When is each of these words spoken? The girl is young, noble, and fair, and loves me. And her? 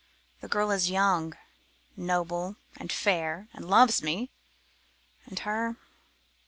The 0.39 0.47
girl 0.47 0.71
is 0.71 0.89
young, 0.89 1.37
noble, 1.95 2.55
and 2.75 2.91
fair, 2.91 3.49
and 3.53 3.69
loves 3.69 4.01
me. 4.01 4.31
And 5.27 5.37
her? 5.37 5.75